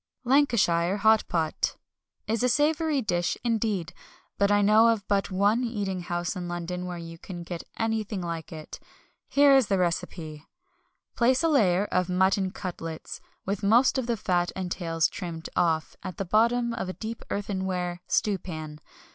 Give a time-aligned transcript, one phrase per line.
[0.23, 1.77] Lancashire Hot Pot
[2.25, 3.93] is a savoury dish indeed;
[4.39, 8.19] but I know of but one eating house in London where you can get anything
[8.19, 8.79] like it.
[9.27, 10.43] Here is the recipe
[11.15, 15.95] Place a layer of mutton cutlets, with most of the fat and tails trimmed off,
[16.01, 18.79] at the bottom of a deep earthenware stewpan.